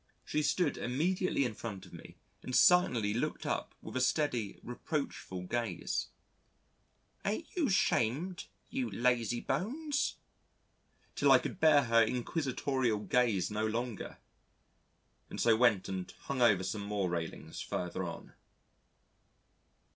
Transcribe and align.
She 0.25 0.41
stood 0.41 0.79
immediately 0.79 1.45
in 1.45 1.53
front 1.53 1.85
of 1.85 1.93
me 1.93 2.15
and 2.41 2.55
silently 2.55 3.13
looked 3.13 3.45
up 3.45 3.75
with 3.83 3.95
a 3.95 4.01
steady 4.01 4.59
reproachful 4.63 5.43
gaze: 5.43 6.07
"Ain't 7.23 7.55
you 7.55 7.69
'shamed, 7.69 8.47
you 8.71 8.89
lazy 8.89 9.41
bones?" 9.41 10.15
till 11.15 11.31
I 11.31 11.37
could 11.37 11.59
bear 11.59 11.83
her 11.83 12.01
inquisitorial 12.01 12.97
gaze 13.01 13.51
no 13.51 13.67
longer, 13.67 14.17
and 15.29 15.39
so 15.39 15.55
went 15.55 15.87
and 15.87 16.11
hung 16.21 16.41
over 16.41 16.63
some 16.63 16.81
more 16.81 17.07
railings 17.07 17.61
further 17.61 18.03
on. 18.03 18.33